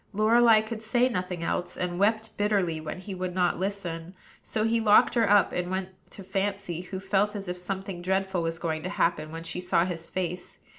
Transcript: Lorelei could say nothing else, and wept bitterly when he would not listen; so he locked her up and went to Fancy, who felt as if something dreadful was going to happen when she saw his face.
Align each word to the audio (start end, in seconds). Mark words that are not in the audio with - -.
Lorelei 0.13 0.61
could 0.61 0.81
say 0.81 1.07
nothing 1.09 1.43
else, 1.43 1.77
and 1.77 1.99
wept 1.99 2.35
bitterly 2.35 2.81
when 2.81 3.01
he 3.01 3.13
would 3.13 3.35
not 3.35 3.59
listen; 3.59 4.15
so 4.41 4.63
he 4.63 4.81
locked 4.81 5.13
her 5.13 5.29
up 5.29 5.51
and 5.51 5.69
went 5.69 5.89
to 6.09 6.23
Fancy, 6.23 6.81
who 6.81 6.99
felt 6.99 7.35
as 7.35 7.47
if 7.47 7.55
something 7.57 8.01
dreadful 8.01 8.41
was 8.41 8.57
going 8.57 8.81
to 8.81 8.89
happen 8.89 9.31
when 9.31 9.43
she 9.43 9.61
saw 9.61 9.85
his 9.85 10.09
face. 10.09 10.57